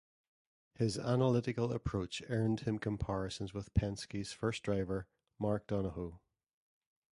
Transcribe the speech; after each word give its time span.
His 0.79 0.97
analytical 0.97 1.71
approach 1.71 2.23
earned 2.27 2.61
him 2.61 2.79
comparisons 2.79 3.53
with 3.53 3.71
Penske's 3.75 4.31
first 4.33 4.63
driver, 4.63 5.05
Mark 5.37 5.67
Donohue. 5.67 6.17